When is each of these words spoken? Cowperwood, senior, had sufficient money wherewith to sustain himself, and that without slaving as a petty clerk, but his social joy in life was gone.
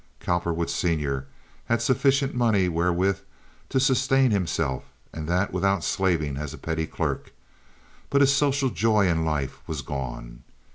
Cowperwood, 0.19 0.71
senior, 0.71 1.27
had 1.65 1.79
sufficient 1.79 2.33
money 2.33 2.67
wherewith 2.67 3.19
to 3.69 3.79
sustain 3.79 4.31
himself, 4.31 4.83
and 5.13 5.27
that 5.27 5.53
without 5.53 5.83
slaving 5.83 6.37
as 6.37 6.55
a 6.55 6.57
petty 6.57 6.87
clerk, 6.87 7.31
but 8.09 8.21
his 8.21 8.33
social 8.35 8.71
joy 8.71 9.07
in 9.07 9.23
life 9.25 9.59
was 9.67 9.83
gone. 9.83 10.41